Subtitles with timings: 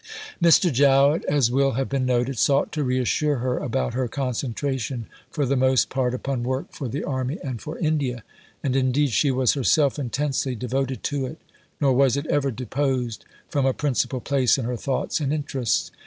[0.41, 0.73] Mr.
[0.73, 5.55] Jowett, as will have been noted, sought to reassure her about her concentration for the
[5.55, 8.23] most part upon work for the Army and for India.
[8.63, 11.37] And indeed she was herself intensely devoted to it,
[11.79, 15.91] nor was it ever deposed from a principal place in her thoughts and interests.